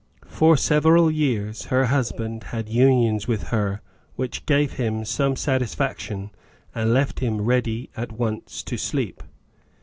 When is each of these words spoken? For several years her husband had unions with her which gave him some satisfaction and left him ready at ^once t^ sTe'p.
For 0.25 0.57
several 0.57 1.11
years 1.11 1.65
her 1.65 1.85
husband 1.85 2.45
had 2.45 2.67
unions 2.67 3.27
with 3.27 3.49
her 3.49 3.83
which 4.15 4.47
gave 4.47 4.73
him 4.77 5.05
some 5.05 5.35
satisfaction 5.35 6.31
and 6.73 6.91
left 6.91 7.19
him 7.19 7.39
ready 7.41 7.91
at 7.95 8.09
^once 8.09 8.45
t^ 8.63 8.77
sTe'p. 8.79 9.19